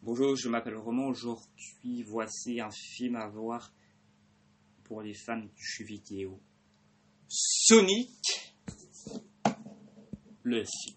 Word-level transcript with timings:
Bonjour, 0.00 0.36
je 0.36 0.48
m'appelle 0.48 0.76
Roman. 0.76 1.08
Aujourd'hui, 1.08 2.04
voici 2.04 2.60
un 2.60 2.70
film 2.70 3.16
à 3.16 3.26
voir 3.26 3.72
pour 4.84 5.02
les 5.02 5.12
fans 5.12 5.36
du 5.36 5.50
jeu 5.56 5.84
vidéo. 5.84 6.40
Sonic, 7.26 8.54
le 10.44 10.64
film. 10.64 10.96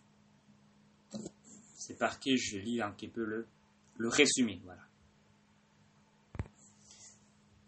C'est 1.74 1.98
parti, 1.98 2.38
je 2.38 2.60
lis 2.60 2.80
un 2.80 2.92
petit 2.92 3.08
peu 3.08 3.26
le, 3.26 3.48
résumé. 4.08 4.62
Voilà. 4.64 4.88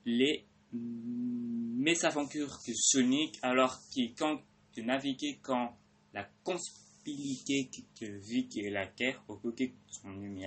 Les 0.06 0.46
mésaventures 0.72 2.60
que 2.64 2.74
Sonic, 2.76 3.40
alors 3.42 3.80
qu'il 3.90 4.14
compte 4.14 4.44
de 4.78 4.84
naviguer 4.84 5.40
quand 5.42 5.76
la 6.14 6.30
conspirité 6.44 7.72
que 8.00 8.06
Vic 8.06 8.56
et 8.56 8.70
la 8.70 8.86
Terre 8.86 9.24
au 9.28 9.36
côté 9.38 9.70
de 9.70 9.74
son 9.92 10.10
ami 10.10 10.46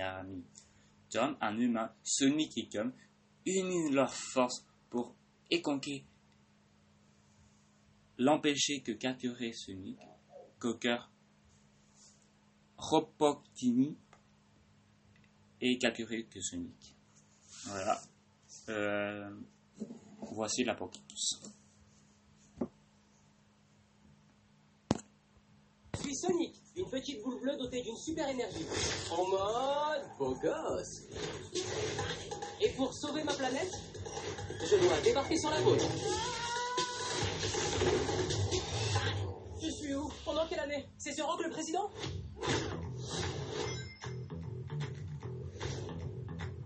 Un 1.17 1.57
humain, 1.57 1.91
Sonic 2.03 2.57
et 2.57 2.67
Tom, 2.69 2.91
unissent 3.45 3.91
leurs 3.91 4.13
forces 4.13 4.65
pour 4.89 5.15
éconquer 5.49 6.05
l'empêcher 8.17 8.81
que 8.81 8.91
capturer 8.91 9.53
Sonic, 9.53 9.97
Cocker, 10.59 11.09
Robotini 12.77 13.97
et 15.61 15.77
capturer 15.77 16.25
que 16.25 16.41
Sonic. 16.41 16.95
Voilà. 17.65 18.01
Euh, 18.69 19.29
voici 20.19 20.63
l'apocalypse. 20.63 21.41
Je 25.93 25.99
suis 26.01 26.15
Sonic, 26.15 26.55
une 26.77 26.89
petite 26.89 27.23
boule 27.23 27.39
bleue 27.39 27.57
dotée 27.57 27.81
d'une 27.81 27.97
super 27.97 28.29
énergie. 28.29 28.65
En 29.11 29.25
mode 29.27 30.03
beau 30.19 30.35
gosse. 30.35 31.01
Et 32.61 32.69
pour 32.69 32.93
sauver 32.93 33.23
ma 33.23 33.33
planète, 33.33 33.71
je 34.61 34.75
dois 34.75 34.99
débarquer 35.03 35.37
sur 35.37 35.49
la 35.49 35.61
côte. 35.61 35.81
Je 39.61 39.69
suis 39.69 39.95
où? 39.95 40.09
Pendant 40.23 40.45
quelle 40.47 40.59
année? 40.59 40.87
C'est 40.97 41.13
sur 41.13 41.25
Rock 41.25 41.43
le 41.43 41.49
président? 41.49 41.89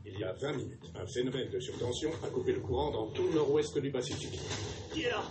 Il 0.06 0.20
y 0.20 0.24
a 0.24 0.34
20 0.34 0.54
minutes, 0.54 0.92
un 0.96 1.08
phénomène 1.08 1.50
de 1.50 1.60
surtension 1.60 2.12
a 2.24 2.28
coupé 2.28 2.52
le 2.52 2.60
courant 2.60 2.92
dans 2.92 3.08
tout 3.08 3.24
le 3.24 3.34
nord-ouest 3.34 3.78
du 3.80 3.92
Pacifique. 3.92 4.40
Il 4.96 5.04
est 5.04 5.10
là? 5.10 5.24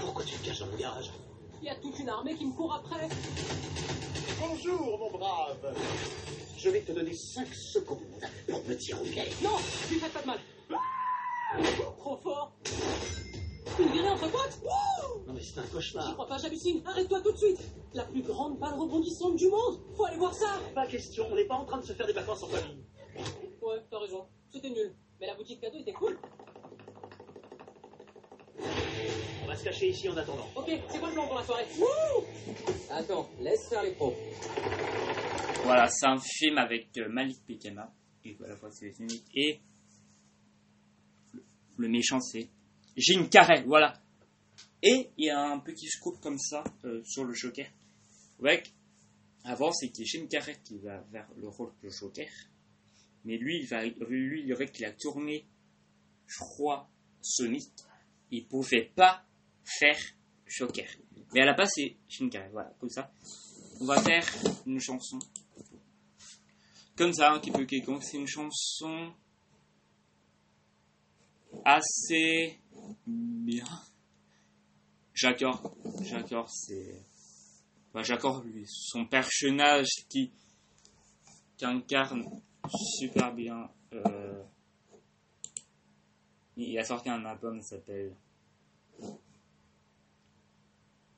Pourquoi 0.00 0.24
tu 0.24 0.36
te 0.36 0.44
caches 0.46 0.60
dans 0.60 0.66
le 0.66 0.76
garage? 0.76 1.10
Il 1.62 1.66
y 1.66 1.70
a 1.70 1.74
toute 1.76 1.98
une 1.98 2.08
armée 2.08 2.34
qui 2.34 2.46
me 2.46 2.52
court 2.52 2.74
après. 2.74 3.08
Bonjour, 4.38 4.98
mon 4.98 5.10
brave. 5.18 5.74
Je 6.56 6.70
vais 6.70 6.80
te 6.80 6.92
donner 6.92 7.14
5 7.14 7.46
secondes 7.54 7.98
pour 8.48 8.64
me 8.64 8.74
tirer 8.74 9.00
au 9.00 9.04
pied. 9.04 9.22
Non 9.42 9.56
Lui 9.90 9.98
faites 9.98 10.12
pas 10.12 10.22
de 10.22 10.26
mal. 10.26 10.38
Trop 11.98 12.16
fort 12.16 12.52
Une 13.78 13.88
virée 13.88 14.08
entre 14.08 14.30
potes? 14.30 14.60
Non, 15.26 15.32
mais 15.32 15.40
c'est 15.40 15.58
un 15.58 15.62
cauchemar. 15.64 16.12
crois 16.14 16.26
pas, 16.26 16.38
j'hallucine. 16.38 16.82
Arrête-toi 16.86 17.20
tout 17.22 17.32
de 17.32 17.38
suite. 17.38 17.60
La 17.94 18.04
plus 18.04 18.22
grande 18.22 18.58
balle 18.58 18.74
rebondissante 18.74 19.36
du 19.36 19.48
monde. 19.48 19.80
Faut 19.96 20.04
aller 20.04 20.18
voir 20.18 20.34
ça. 20.34 20.58
Pas 20.74 20.86
question, 20.86 21.26
on 21.30 21.34
n'est 21.34 21.44
pas 21.46 21.54
en 21.56 21.64
train 21.64 21.78
de 21.78 21.84
se 21.84 21.92
faire 21.92 22.06
des 22.06 22.12
vacances 22.12 22.42
en 22.42 22.48
famille. 22.48 22.84
Ouais, 23.62 23.82
t'as 23.90 23.98
raison. 23.98 24.26
C'était 24.52 24.70
nul. 24.70 24.94
Mais 25.20 25.26
la 25.26 25.34
boutique 25.34 25.60
cadeau 25.60 25.78
était 25.78 25.92
cool. 25.92 26.18
On 28.58 29.46
va 29.46 29.55
se 29.55 29.55
cacher 29.66 29.88
ici 29.88 30.08
en 30.08 30.16
attendant. 30.16 30.48
Ok, 30.54 30.70
c'est 30.88 30.98
quoi 31.00 31.08
le 31.08 31.14
plan 31.14 31.26
pour 31.26 31.34
la 31.38 31.44
soirée? 31.44 31.66
Wouh 31.76 32.24
Attends, 32.88 33.28
laisse 33.40 33.68
faire 33.68 33.82
les 33.82 33.94
pros. 33.94 34.14
Voilà, 35.64 35.88
c'est 35.88 36.06
un 36.06 36.18
film 36.20 36.58
avec 36.58 36.96
euh, 36.98 37.08
Malik 37.08 37.40
Bekema, 37.48 37.92
et 38.24 38.36
le, 41.34 41.42
le 41.78 41.88
méchant 41.88 42.20
c'est 42.20 42.48
Jim 42.96 43.26
Carrey, 43.28 43.64
voilà. 43.66 44.00
Et 44.84 45.10
il 45.18 45.26
y 45.26 45.30
a 45.30 45.40
un 45.40 45.58
petit 45.58 45.88
scoop 45.88 46.20
comme 46.20 46.38
ça 46.38 46.62
euh, 46.84 47.02
sur 47.04 47.24
le 47.24 47.34
Joker. 47.34 47.66
Avec, 48.38 48.72
avant 49.42 49.72
c'était 49.72 50.04
Jim 50.04 50.28
Carrey 50.30 50.60
qui 50.64 50.78
va 50.78 51.00
vers 51.10 51.28
le 51.36 51.48
rôle 51.48 51.72
de 51.82 51.88
Joker, 51.88 52.28
mais 53.24 53.36
lui, 53.36 53.58
il 53.62 53.66
va, 53.66 53.84
lui, 53.84 54.44
il 54.44 54.52
aurait 54.52 54.70
qu'il 54.70 54.84
a 54.84 54.92
tourné, 54.92 55.44
je 56.28 56.38
crois, 56.38 56.88
Sonic, 57.20 57.72
il 58.30 58.46
pouvait 58.46 58.92
pas 58.94 59.25
faire 59.66 59.98
Joker. 60.46 60.88
Mais 61.34 61.40
à 61.40 61.46
la 61.46 61.54
base 61.54 61.70
c'est 61.74 62.28
Carrey, 62.28 62.48
voilà, 62.52 62.72
comme 62.80 62.90
ça. 62.90 63.10
On 63.80 63.84
va 63.84 64.00
faire 64.00 64.24
une 64.66 64.80
chanson 64.80 65.18
comme 66.96 67.12
ça, 67.12 67.32
un 67.32 67.38
petit 67.38 67.50
peu 67.50 67.64
quelconque. 67.66 68.02
C'est 68.02 68.16
une 68.16 68.26
chanson 68.26 69.12
assez 71.64 72.58
bien. 73.06 73.64
J'accorde, 75.12 75.74
j'accorde, 76.02 76.48
c'est. 76.48 77.04
Bah, 77.92 78.02
j'accorde 78.02 78.44
lui, 78.46 78.66
son 78.68 79.06
personnage 79.06 79.88
qui, 80.08 80.30
qui 81.56 81.64
incarne 81.64 82.24
super 82.98 83.32
bien. 83.34 83.70
euh, 83.92 84.42
il 86.58 86.78
a 86.78 86.84
sorti 86.84 87.10
un 87.10 87.24
album 87.24 87.60
qui 87.60 87.66
s'appelle 87.66 88.14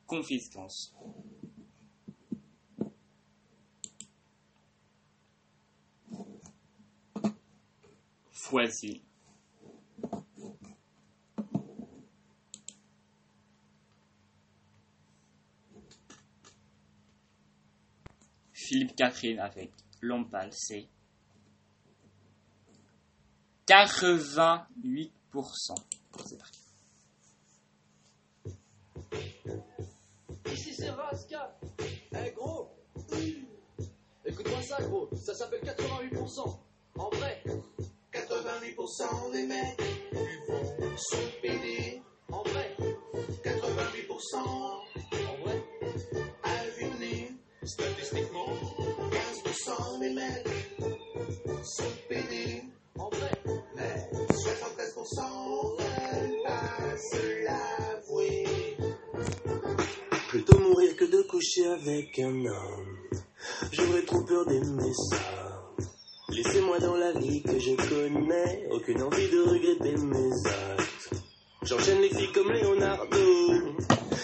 Confiscance. 0.09 0.95
Voici. 8.51 9.05
Philippe 18.51 18.97
Catherine 18.97 19.39
avec 19.39 19.73
Lompal, 20.01 20.51
c'est 20.53 20.89
88%. 23.67 25.11
C'est 26.25 26.39
parti. 26.39 26.58
C'est 30.79 30.91
Raska. 30.91 31.59
Eh 32.13 32.31
gros 32.33 32.71
Écoute-moi 34.25 34.63
ça 34.63 34.81
gros, 34.83 35.09
ça 35.17 35.35
s'appelle 35.35 35.63
88%. 35.63 36.59
En 36.99 37.11
vrai, 37.11 37.43
88% 38.13 39.33
des 39.33 39.47
mecs 39.47 39.81
sont 40.97 41.17
pédés. 41.43 42.03
en 42.31 42.43
vrai, 42.43 42.77
88% 43.45 44.98
avec 61.67 62.19
un 62.19 62.47
homme. 62.47 62.97
J'aurais 63.73 64.03
trop 64.03 64.23
peur 64.23 64.47
d'aimer 64.47 64.93
ça. 65.11 65.17
Laissez-moi 66.31 66.79
dans 66.79 66.97
la 66.97 67.13
vie 67.13 67.43
que 67.43 67.59
je 67.59 67.75
connais. 67.75 68.69
Aucune 68.71 69.03
envie 69.03 69.29
de 69.29 69.43
regretter 69.43 69.97
mes 69.97 70.47
actes. 70.47 71.11
J'enchaîne 71.63 72.01
les 72.01 72.11
filles 72.11 72.33
comme 72.33 72.51
Leonardo. 72.53 73.17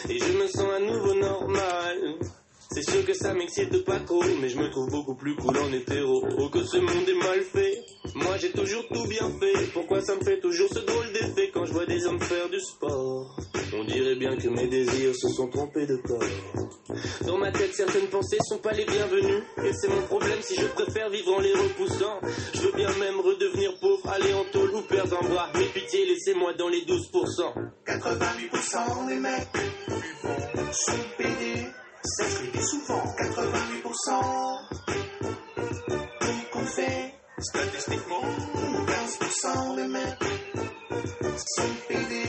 Et 0.08 0.18
je 0.18 0.32
me 0.32 0.46
sens 0.46 0.70
à 0.70 0.80
nouveau 0.80 1.14
normal. 1.14 2.18
C'est 2.70 2.88
sûr 2.88 3.04
que 3.04 3.14
ça 3.14 3.34
m'excite 3.34 3.84
pas 3.84 4.00
trop. 4.00 4.22
Mais 4.40 4.48
je 4.48 4.58
me 4.58 4.70
trouve 4.70 4.90
beaucoup 4.90 5.14
plus 5.14 5.34
cool 5.36 5.56
en 5.58 5.72
hétéro. 5.72 6.24
Oh, 6.38 6.48
que 6.48 6.62
ce 6.64 6.76
monde 6.76 7.08
est 7.08 7.26
mal 7.26 7.40
fait. 7.42 7.82
Moi 8.14 8.36
j'ai 8.38 8.52
toujours 8.52 8.86
tout 8.92 9.06
bien 9.08 9.28
fait. 9.40 9.72
Pourquoi 9.72 10.00
ça 10.02 10.14
me 10.14 10.22
fait 10.22 10.40
toujours 10.40 10.68
ce 10.68 10.80
drôle 10.80 11.12
d'effet 11.12 11.50
quand 11.52 11.64
je 11.64 11.72
vois 11.72 11.86
des 11.86 12.04
hommes 12.06 12.20
faire 12.20 12.48
du 12.48 12.60
sport? 12.60 13.03
Sont 15.34 15.48
trompés 15.48 15.86
de 15.86 15.96
corps. 15.96 16.22
Dans 17.26 17.38
ma 17.38 17.50
tête, 17.50 17.74
certaines 17.74 18.06
pensées 18.06 18.38
sont 18.48 18.58
pas 18.58 18.72
les 18.72 18.84
bienvenues. 18.84 19.42
Et 19.64 19.72
c'est 19.72 19.88
mon 19.88 20.02
problème 20.02 20.38
si 20.42 20.54
je 20.54 20.66
préfère 20.66 21.10
vivre 21.10 21.34
en 21.34 21.40
les 21.40 21.52
repoussant. 21.52 22.20
Je 22.54 22.60
veux 22.60 22.72
bien 22.72 22.90
même 22.98 23.18
redevenir 23.20 23.72
pauvre, 23.80 24.08
aller 24.08 24.32
en 24.32 24.44
tôle 24.52 24.74
ou 24.74 24.82
perdre 24.82 25.18
un 25.22 25.28
bras. 25.28 25.48
Mais 25.54 25.66
pitié, 25.66 26.06
laissez-moi 26.06 26.52
dans 26.54 26.68
les 26.68 26.82
12%. 26.82 27.52
88% 27.86 29.08
des 29.08 29.16
mecs 29.16 29.48
sont 30.72 30.92
pédés. 31.18 31.66
Ça 32.04 32.24
se 32.24 32.42
dit 32.52 32.64
souvent. 32.64 33.02
88% 33.18 34.84
tout 36.20 36.42
qu'on 36.52 36.66
fait. 36.66 37.14
Statistiquement, 37.38 38.22
15% 38.86 39.76
des 39.76 39.88
mecs 39.88 40.24
sont 41.36 41.74
pédés. 41.88 42.23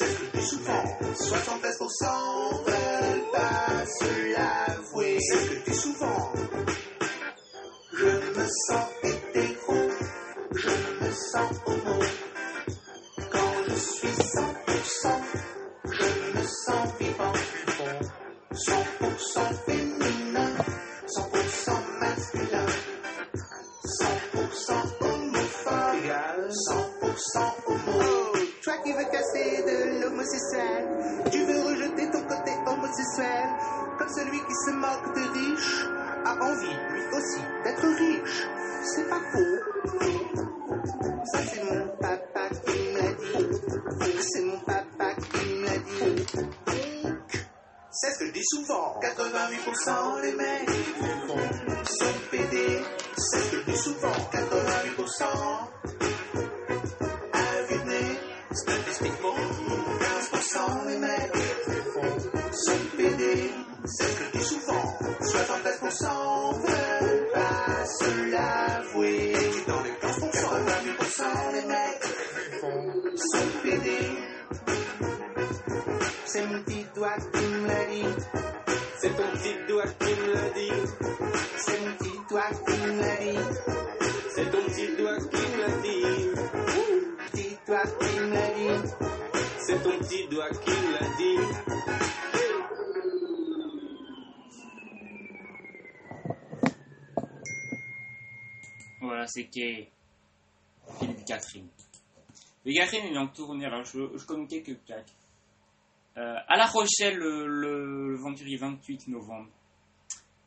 Dit 0.00 0.46
souvent. 0.46 0.84
73% 1.14 2.64
veulent 2.66 3.30
pas 3.32 3.86
se 3.86 4.32
l'avouer. 4.34 5.18
C'est 5.20 5.36
ce 5.36 5.50
que 5.50 5.70
dis 5.70 5.76
souvent. 5.76 6.32
Je 7.92 8.06
me 8.06 8.46
sens 8.68 8.93
celui 34.24 34.40
qui 34.40 34.54
se 34.54 34.70
moque 34.70 35.14
de 35.14 35.22
riches, 35.32 35.86
a 36.24 36.32
envie 36.42 36.76
lui 36.92 37.02
aussi 37.12 37.40
d'être 37.64 37.86
riche. 37.98 38.46
C'est 38.84 39.08
pas 39.08 39.20
faux. 39.32 39.56
Ça 41.32 41.38
c'est 41.52 41.64
mon 41.64 41.88
papa 42.00 42.48
qui 42.64 42.78
me 42.78 42.98
l'a 42.98 43.12
dit. 43.12 44.22
C'est 44.22 44.42
mon 44.42 44.58
papa 44.60 45.14
qui 45.14 45.54
me 45.54 45.64
l'a 45.64 45.78
dit. 45.78 46.26
C'est 47.90 48.10
ce 48.12 48.18
que 48.18 48.26
je 48.26 48.32
dis 48.32 48.44
souvent. 48.44 49.00
88% 49.00 50.22
les 50.22 50.32
mecs 50.32 50.70
sont 51.88 52.18
pédés. 52.30 52.82
C'est 53.16 53.38
ce 53.38 53.50
que 53.50 53.56
je 53.58 53.64
dis 53.70 53.76
souvent. 53.76 54.16
88% 54.32 55.24
à 57.32 57.62
vue 57.68 57.78
de 57.78 57.84
nez. 57.88 58.18
Statistiquement, 58.52 59.34
15% 59.34 60.88
les 60.88 60.98
mecs 60.98 61.32
sont 62.52 62.96
pédés. 62.96 63.63
C'est 63.86 64.63
Voilà, 99.04 99.26
c'était 99.26 99.90
Philippe 100.98 101.24
Catherine. 101.26 101.68
Et 102.64 102.74
Catherine 102.74 103.04
est 103.12 103.18
en 103.18 103.26
tournée, 103.28 103.68
je, 103.84 104.16
je 104.16 104.24
connais 104.24 104.46
quelques 104.46 104.78
plaques. 104.78 105.12
Euh, 106.16 106.36
à 106.48 106.56
La 106.56 106.66
Rochelle 106.66 107.16
le, 107.16 108.16
vendredi 108.16 108.56
28 108.56 109.08
novembre, 109.08 109.50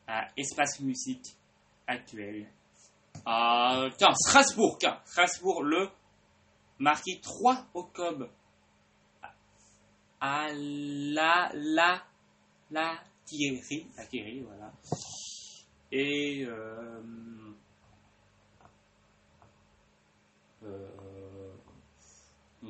à 0.08 0.26
Espace 0.36 0.80
Musique 0.80 1.36
Actuel. 1.86 2.48
À 3.24 3.88
Strasbourg, 4.14 4.78
Strasbourg 5.04 5.62
le 5.62 5.88
mardi 6.78 7.20
3 7.20 7.66
octobre. 7.74 8.28
À 10.20 10.48
la, 10.52 11.50
la, 11.54 12.02
la 12.72 13.00
Thierry, 13.24 13.86
Thierry, 14.10 14.40
voilà. 14.40 14.72
Et 15.92 16.44
euh, 16.44 17.00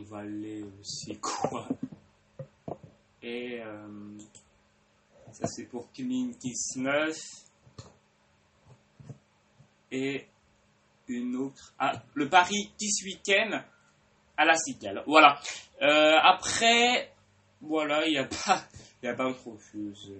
on 0.08 0.14
va 0.14 0.18
aller 0.18 0.64
aussi 0.80 1.18
quoi. 1.18 1.68
Et 3.22 3.60
euh, 3.60 4.18
ça 5.32 5.46
c'est 5.46 5.66
pour 5.66 5.92
Clean 5.92 6.30
Kiss 6.40 6.76
9 6.76 7.16
et 9.90 10.26
une 11.08 11.36
autre 11.36 11.74
ah, 11.78 12.02
le 12.14 12.28
Paris 12.28 12.72
Kiss 12.78 13.02
Weekend 13.04 13.62
à 14.36 14.44
la 14.44 14.54
Cigale. 14.54 15.02
Voilà. 15.06 15.40
Euh, 15.82 16.16
après 16.22 17.12
voilà 17.60 18.06
il 18.06 18.12
n'y 18.12 18.18
a 18.18 18.24
pas 18.24 18.64
il 19.02 19.08
a 19.08 19.14
pas 19.14 19.28
autre 19.28 19.58
chose. 19.72 20.12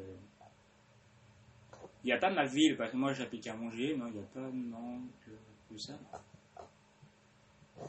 Il 2.05 2.07
n'y 2.07 2.13
a 2.13 2.19
pas 2.19 2.31
ma 2.31 2.47
ville 2.47 2.77
parce 2.77 2.91
que 2.91 2.97
moi 2.97 3.13
j'applique 3.13 3.47
à 3.47 3.55
manger 3.55 3.97
non 3.97 4.07
il 4.09 4.15
n'y 4.15 4.21
a 4.21 4.29
pas 4.35 4.51
non 4.53 5.01
que, 5.25 5.31
que 5.73 5.79
ça. 5.79 5.95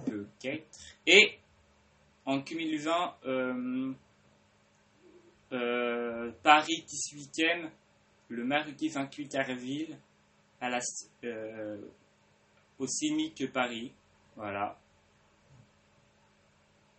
Peut-être. 0.06 0.80
Et 1.08 1.40
en 2.30 2.38
2020, 2.38 3.16
euh, 3.26 3.94
euh, 5.52 6.32
Paris 6.44 6.86
18e, 6.88 7.72
le 8.30 8.44
mardi 8.46 8.88
28 8.90 9.30
Carville, 9.30 9.98
à 10.62 10.70
la, 10.70 10.80
euh, 11.24 11.82
au 12.78 12.86
CIMIC 12.86 13.52
Paris. 13.52 13.92
Voilà. 14.36 14.78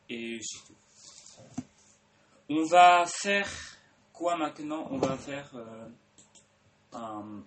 Et 0.08 0.40
c'est 0.42 0.66
tout. 0.66 1.62
On 2.48 2.64
va 2.64 3.04
faire 3.06 3.48
quoi 4.12 4.36
maintenant? 4.36 4.88
On 4.90 4.98
va 4.98 5.16
faire 5.16 5.48
un- 6.92 7.44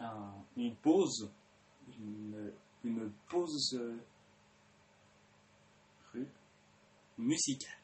un- 0.00 0.34
une 0.56 0.74
pause. 0.74 1.30
Une, 2.00 3.12
pause. 3.28 3.80
Musicale. 7.18 7.76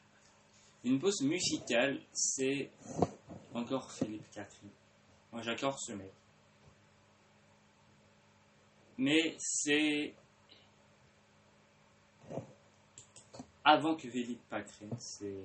Une 0.83 0.99
pause 0.99 1.21
musicale, 1.21 1.99
c'est 2.13 2.71
encore 3.53 3.91
Philippe 3.91 4.29
Catherine. 4.31 4.69
Moi, 5.31 5.41
j'accorde 5.41 5.77
ce 5.79 5.93
mec. 5.93 6.11
Mais 8.97 9.35
c'est 9.39 10.13
avant 13.65 13.95
que 13.95 14.09
Philippe 14.09 14.47
Catherine, 14.49 14.95
c'est. 14.99 15.41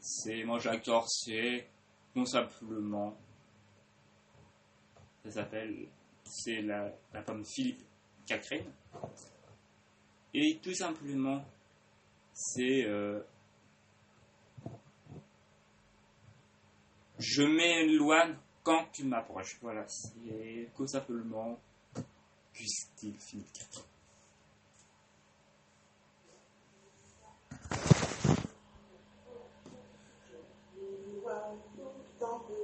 C'est 0.00 0.44
moi 0.44 0.58
j'accorde, 0.58 1.06
c'est 1.08 1.68
tout 2.14 2.26
simplement. 2.26 3.16
Ça 5.24 5.30
s'appelle, 5.30 5.88
c'est 6.24 6.62
la, 6.62 6.92
la 7.12 7.22
pomme 7.22 7.44
Philippe 7.44 7.82
Catherine. 8.26 8.70
Et 10.34 10.58
tout 10.62 10.74
simplement, 10.74 11.44
c'est 12.38 12.84
euh, 12.84 13.20
je 17.18 17.42
m'éloigne 17.42 18.36
quand 18.62 18.84
tu 18.92 19.04
m'approches. 19.04 19.56
Voilà, 19.62 19.86
c'est 19.88 20.68
tout 20.76 20.86
simplement 20.86 21.58
Philippe 22.52 23.52
Catherine. 23.52 23.84
Tant 32.18 32.38
que 32.40 32.54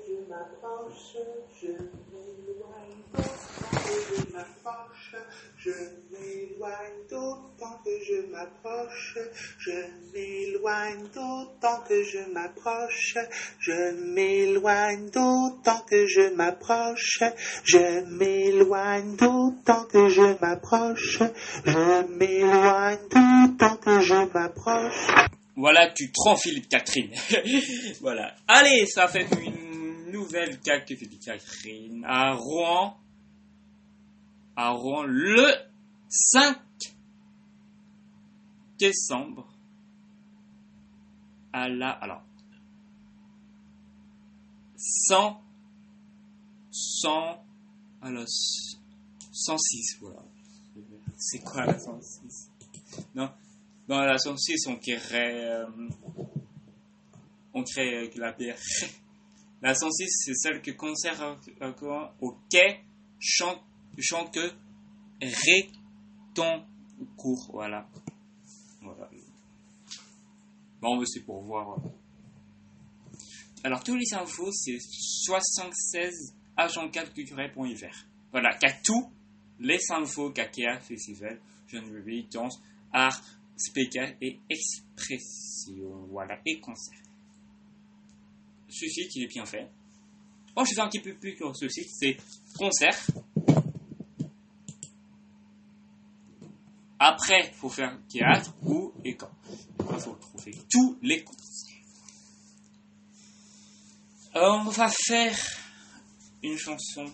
je 5.56 6.01
m'éloigne 6.62 7.08
d'autant 7.10 7.78
que 7.84 7.90
je 8.06 8.30
m'approche, 8.30 9.18
je 9.58 9.72
m'éloigne 10.12 11.08
d'autant 11.12 11.80
que 11.88 12.04
je 12.04 12.32
m'approche, 12.32 13.16
je 13.58 13.90
m'éloigne 14.14 15.10
d'autant 15.10 15.80
que 15.90 16.06
je 16.06 16.32
m'approche, 16.34 17.22
je 17.64 18.04
m'éloigne 18.16 19.16
d'autant 19.16 19.84
que 19.86 20.08
je 20.08 20.40
m'approche, 20.40 21.18
je 21.64 22.06
m'éloigne 22.16 23.08
d'autant 23.10 23.76
que 23.76 24.00
je 24.00 24.32
m'approche. 24.32 25.08
Voilà, 25.56 25.90
tu 25.90 26.12
te 26.12 26.20
rends 26.24 26.36
Philippe 26.36 26.68
Catherine. 26.68 27.10
voilà. 28.00 28.34
Allez, 28.46 28.86
ça 28.86 29.08
fait 29.08 29.26
une 29.42 30.12
nouvelle 30.12 30.60
de 30.60 30.96
Philippe 30.96 31.24
Catherine 31.24 32.04
à 32.06 32.34
Rouen. 32.34 32.96
À 34.54 34.70
Rouen 34.70 35.04
le 35.04 35.71
5 36.14 36.58
décembre. 38.78 39.48
À 41.54 41.68
la. 41.68 41.90
Alors. 41.90 42.22
100. 44.76 45.42
100. 46.70 47.44
Alors. 48.02 48.26
106, 49.34 49.96
voilà. 50.00 50.22
C'est 51.16 51.38
quoi 51.38 51.64
la 51.66 51.78
106 51.78 52.50
Non. 53.14 53.30
Dans 53.88 54.00
la 54.02 54.18
106, 54.18 54.66
on 54.66 54.76
crée, 54.76 54.98
euh, 55.46 55.66
on 57.54 57.62
crée 57.64 57.96
avec 57.96 58.16
la 58.16 58.32
bière. 58.32 58.58
La 59.62 59.74
106, 59.76 60.08
c'est 60.24 60.34
celle 60.34 60.60
que 60.60 60.72
conserve 60.72 61.38
encore 61.60 62.16
au 62.20 62.36
quai 62.50 62.80
Chant- 63.20 63.62
je 63.96 64.02
chante 64.02 64.34
que 64.34 64.50
Réton 66.32 66.64
court, 67.16 67.50
voilà. 67.52 67.86
Voilà. 68.80 69.10
Bon, 70.80 71.04
c'est 71.04 71.20
pour 71.20 71.42
voir. 71.42 71.78
Alors, 73.64 73.84
tous 73.84 73.96
les 73.96 74.14
infos, 74.14 74.50
c'est 74.52 74.78
76 74.80 76.34
agentcalculé.fr. 76.56 78.06
Voilà, 78.32 78.54
qu'à 78.56 78.72
tout 78.84 79.10
les 79.60 79.78
infos 79.90 80.30
qu'AKEA 80.30 80.80
Festival, 80.80 81.40
Jeune 81.68 81.90
Bébé, 81.90 82.26
danse, 82.32 82.60
art, 82.92 83.22
spectacle 83.56 84.16
et 84.20 84.40
expression. 84.48 86.06
Voilà, 86.10 86.40
et 86.46 86.58
concert. 86.60 86.98
Ce 88.68 88.86
site, 88.86 89.14
il 89.16 89.24
est 89.24 89.28
bien 89.28 89.44
fait. 89.44 89.68
Oh, 90.56 90.64
je 90.64 90.74
fais 90.74 90.80
un 90.80 90.88
petit 90.88 91.00
peu 91.00 91.14
plus 91.14 91.36
sur 91.36 91.54
ce 91.54 91.68
site, 91.68 91.88
c'est 91.90 92.16
concert. 92.58 92.98
Après, 97.04 97.48
il 97.48 97.54
faut 97.54 97.68
faire 97.68 97.98
théâtre 98.08 98.54
ou 98.62 98.92
école. 99.04 99.28
Il 99.80 99.98
faut 99.98 100.14
trouver 100.14 100.54
tous 100.70 100.96
les 101.02 101.24
concerts. 101.24 101.74
Alors, 104.32 104.64
on 104.64 104.70
va 104.70 104.88
faire 104.88 105.36
une 106.44 106.56
chanson. 106.56 107.06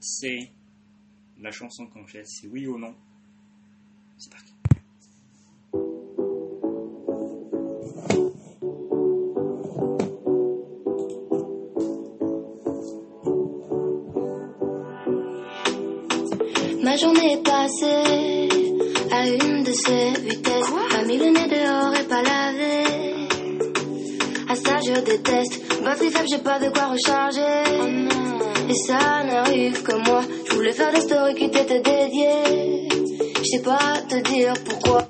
C'est 0.00 0.50
la 1.38 1.52
chanson 1.52 1.86
qu'on 1.86 2.04
fait, 2.04 2.24
c'est 2.24 2.48
oui 2.48 2.66
ou 2.66 2.76
non. 2.76 2.96
C'est 4.18 4.32
parti. 4.32 4.52
Ma 16.82 16.96
journée 16.96 17.34
est 17.34 17.42
passée 17.44 17.97
de 19.68 19.72
ces 19.74 20.20
vitesses. 20.22 20.70
Pas 20.90 21.04
mis 21.04 21.18
le 21.18 21.26
nez 21.26 21.48
dehors 21.48 21.94
et 21.94 22.04
pas 22.04 22.22
lavé. 22.22 23.28
À 24.48 24.54
ça, 24.54 24.78
je 24.86 25.00
déteste. 25.00 25.82
Batterie 25.84 26.10
faible, 26.10 26.28
j'ai 26.30 26.38
pas 26.38 26.58
de 26.58 26.68
quoi 26.70 26.86
recharger. 26.86 27.64
Et 28.68 28.74
ça 28.74 29.24
n'arrive 29.24 29.82
que 29.82 29.94
moi. 30.08 30.22
Je 30.48 30.54
voulais 30.54 30.72
faire 30.72 30.92
des 30.92 31.00
stories 31.00 31.34
qui 31.34 31.50
t'étaient 31.50 31.80
dédiées. 31.80 32.88
Je 33.38 33.44
sais 33.44 33.62
pas 33.62 34.00
te 34.08 34.16
dire 34.30 34.54
pourquoi. 34.64 35.08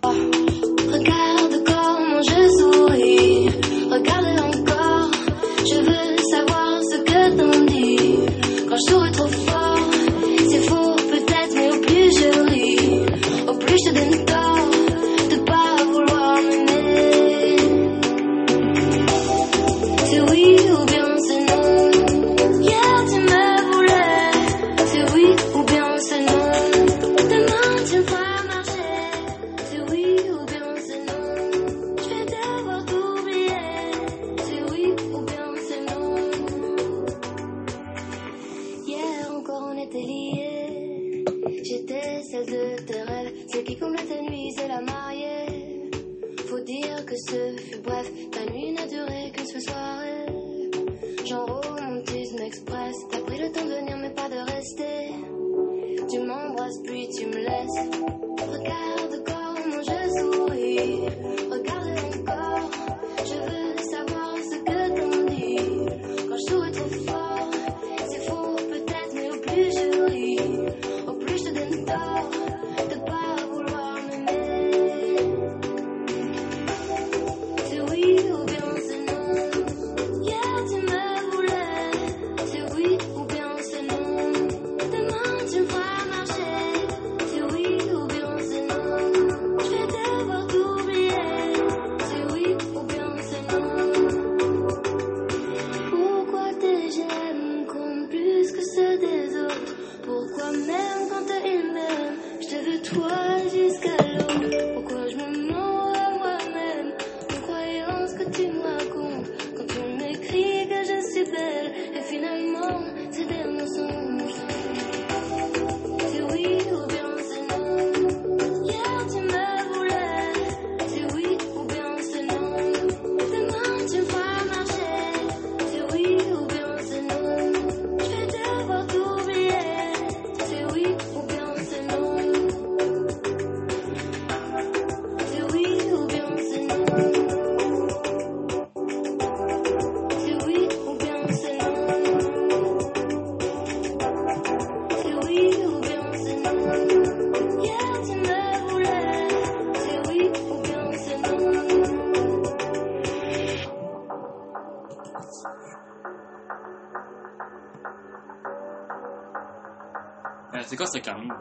C'est 160.67 160.77
quoi 160.77 160.87
ça, 160.87 161.01
Carmine 161.01 161.33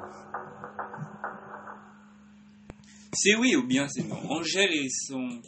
C'est 3.14 3.36
oui 3.36 3.56
ou 3.56 3.66
bien 3.66 3.88
c'est 3.88 4.04
non? 4.04 4.18
Angèle 4.32 4.72
et 4.74 4.90
son 4.90 5.42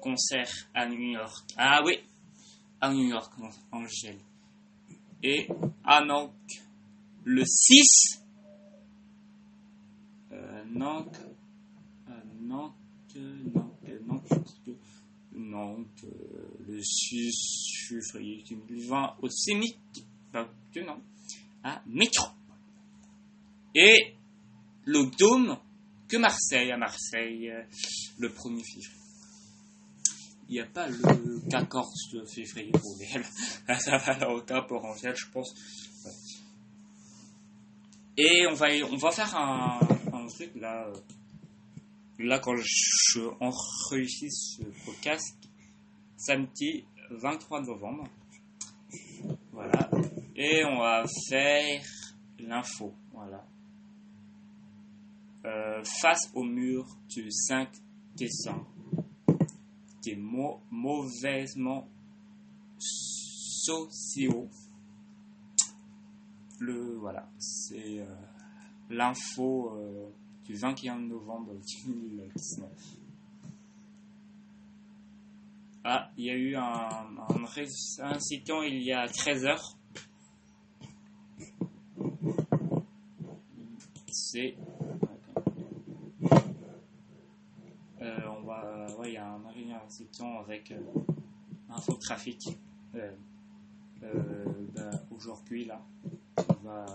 concert 0.00 0.48
à 0.74 0.86
New 0.86 1.12
York. 1.12 1.44
Ah 1.56 1.80
oui, 1.84 1.98
à 2.80 2.92
New 2.92 3.08
York, 3.08 3.32
Angèle. 3.70 4.18
Et 5.22 5.48
à 5.84 6.04
Nantes, 6.04 6.32
le 7.24 7.44
6. 7.44 8.20
Euh, 10.32 10.34
euh, 10.34 10.64
Nantes, 10.72 11.20
Nantes, 12.40 12.74
Nantes, 14.06 14.32
Nantes, 15.34 16.04
euh, 16.04 16.64
le 16.68 16.82
6 16.82 17.88
février 17.88 18.44
2020 18.48 19.16
au 19.22 19.28
Cémit, 19.28 19.78
pas 20.32 20.48
que 20.72 20.80
non, 20.80 21.00
à 21.62 21.82
Métro. 21.86 22.26
Et 23.74 24.14
le 24.84 25.04
Dôme 25.16 25.58
que 26.08 26.16
Marseille, 26.16 26.70
à 26.72 26.76
Marseille, 26.76 27.50
euh, 27.50 27.62
le 28.18 28.28
1er 28.28 28.62
février. 28.64 28.98
Il 30.48 30.54
n'y 30.54 30.60
a 30.60 30.66
pas 30.66 30.86
le 30.88 31.48
14 31.48 31.88
février 32.34 32.72
pour 32.72 32.96
elle. 33.14 33.24
Ça 33.80 33.96
va 33.96 34.18
là 34.18 34.28
au 34.30 34.42
cas 34.42 34.62
pour 34.62 34.84
Angèle, 34.84 35.16
je 35.16 35.26
pense. 35.32 35.54
Et 38.18 38.46
on 38.46 38.54
va, 38.54 38.66
on 38.90 38.96
va 38.96 39.10
faire 39.10 39.34
un, 39.36 39.78
un 40.12 40.26
truc 40.26 40.50
là. 40.56 40.86
euh, 40.88 40.92
Là, 42.18 42.38
quand 42.38 42.54
je 42.56 43.20
enregistre 43.40 44.58
ce 44.62 44.84
podcast, 44.84 45.34
samedi 46.16 46.84
23 47.10 47.62
novembre. 47.62 48.04
Voilà. 49.50 49.90
Et 50.36 50.62
on 50.64 50.78
va 50.78 51.04
faire 51.28 51.82
l'info, 52.38 52.94
voilà. 53.12 53.44
Euh, 55.44 55.82
face 56.00 56.30
au 56.34 56.44
mur 56.44 56.86
du 57.08 57.28
5 57.30 57.68
décembre, 58.16 58.66
des 60.04 60.14
mots 60.14 60.60
mauvaisement 60.70 61.88
sociaux. 62.78 64.48
Le 66.60 66.94
voilà, 66.96 67.28
c'est 67.38 67.98
euh, 67.98 68.06
l'info 68.90 69.72
euh, 69.76 70.08
du 70.44 70.54
21 70.54 70.98
novembre 71.00 71.54
2019. 71.84 72.70
Ah, 75.84 76.08
il 76.16 76.24
y 76.26 76.30
a 76.30 76.36
eu 76.36 76.54
un, 76.54 76.62
un 76.62 77.44
ré- 77.46 77.66
incident 77.98 78.62
il 78.62 78.80
y 78.84 78.92
a 78.92 79.08
13 79.08 79.44
heures. 79.46 79.76
C'est. 84.06 84.54
Euh, 88.00 88.18
on 88.38 88.42
va. 88.44 88.86
Ouais, 88.98 89.16
arrêt 89.72 89.86
incident 89.86 90.40
avec 90.40 90.70
euh, 90.70 90.80
info 91.70 91.94
trafic. 91.94 92.48
Euh, 92.94 93.12
euh, 94.02 94.44
bah, 94.74 94.90
Aujourd'hui, 95.10 95.64
là, 95.64 95.80
on 96.36 96.66
va 96.66 96.86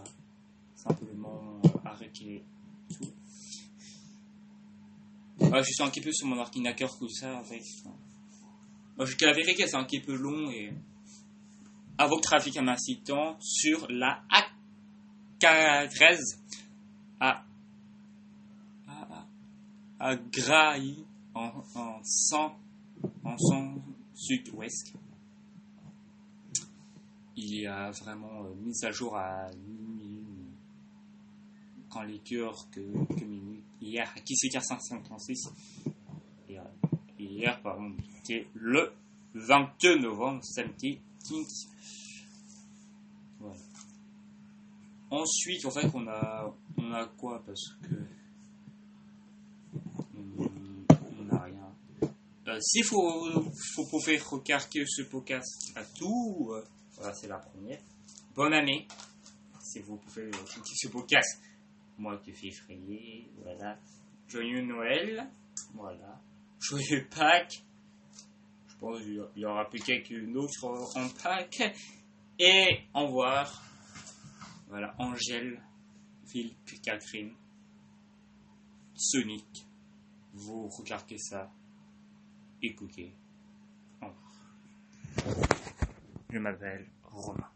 simplement 0.75 1.61
arrêter 1.85 2.43
tout. 2.89 3.05
Ouais, 5.39 5.63
je 5.63 5.71
suis 5.71 5.83
un 5.83 5.89
petit 5.89 6.01
peu 6.01 6.11
sur 6.11 6.27
mon 6.27 6.37
ordinateur 6.37 6.97
comme 6.97 7.09
ça 7.09 7.39
avec. 7.39 7.63
Moi, 8.97 9.05
je 9.05 9.25
la 9.25 9.33
vérité, 9.33 9.67
c'est 9.67 9.77
un 9.77 9.83
petit 9.83 10.01
peu 10.01 10.15
long 10.15 10.49
et. 10.51 10.73
Avoc 11.99 12.21
trafic 12.21 12.55
un 12.57 12.67
incident 12.67 13.35
sur 13.39 13.87
la 13.89 14.21
A13 15.39 16.19
à. 17.19 17.43
à, 19.99 20.15
en, 21.33 21.63
en 21.75 22.03
100 22.03 22.55
en 23.27 23.37
100 23.37 23.81
sud-ouest. 24.15 24.93
Il 27.35 27.59
y 27.59 27.67
a 27.67 27.91
vraiment 27.91 28.45
euh, 28.45 28.55
mise 28.55 28.83
à 28.83 28.91
jour 28.91 29.15
à 29.15 29.49
quand 31.89 32.03
les 32.03 32.19
que 32.19 33.23
minuit. 33.25 33.63
Hier, 33.81 34.11
à 34.15 34.19
17h56. 34.19 35.49
Et, 36.49 36.57
euh, 36.57 36.63
hier, 37.19 37.61
pardon, 37.61 37.93
c'était 38.17 38.47
le 38.53 38.91
22 39.33 39.99
novembre, 39.99 40.43
samedi. 40.43 40.99
Kings. 41.25 41.67
Voilà. 43.39 43.59
Ensuite, 45.09 45.65
en 45.65 45.71
fait, 45.71 45.89
on 45.93 46.07
a, 46.07 46.53
on 46.77 46.91
a 46.93 47.05
quoi? 47.05 47.43
Parce 47.45 47.75
que. 47.83 48.16
S'il 52.59 52.83
faut, 52.83 53.31
faut 53.75 53.85
pouvoir 53.87 54.29
regarder 54.29 54.85
ce 54.87 55.03
podcast 55.03 55.71
à 55.75 55.83
tout, 55.83 56.49
euh, 56.51 56.63
voilà, 56.95 57.13
c'est 57.13 57.27
la 57.27 57.37
première. 57.39 57.79
Bonne 58.35 58.53
année. 58.53 58.87
Si 59.59 59.79
vous 59.79 59.97
pouvez 59.97 60.29
écouter 60.29 60.73
ce 60.75 60.87
podcast, 60.87 61.41
mois 61.97 62.17
de 62.17 62.31
février, 62.31 63.29
voilà. 63.41 63.79
Joyeux 64.27 64.61
Noël, 64.61 65.29
voilà. 65.73 66.21
Joyeux 66.59 67.07
Pâques. 67.09 67.63
Je 68.67 68.75
pense 68.79 69.01
qu'il 69.01 69.23
y 69.35 69.45
aura 69.45 69.69
peut-être 69.69 70.09
une 70.11 70.37
autre 70.37 70.65
en 70.95 71.09
Pâques. 71.09 71.75
Et 72.39 72.81
au 72.93 73.07
revoir. 73.07 73.63
Voilà, 74.69 74.93
Angèle, 74.99 75.61
Phil, 76.27 76.53
puis 76.65 76.79
Catherine, 76.81 77.33
Sonic. 78.93 79.65
Vous 80.33 80.67
regardez 80.67 81.17
ça. 81.17 81.49
Écoutez. 82.61 83.13
Au. 84.01 84.07
Je 86.31 86.39
m'appelle 86.39 86.87
Romain. 87.03 87.49